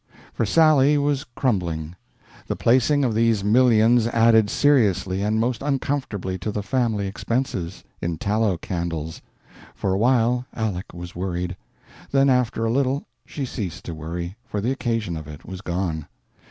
[0.33, 1.95] For Sally was crumbling.
[2.47, 8.17] The placing of these millions added seriously and most uncomfortably to the family expenses in
[8.17, 9.21] tallow candles.
[9.75, 11.55] For a while Aleck was worried.
[12.09, 16.07] Then, after a little, she ceased to worry, for the occasion of it was gone.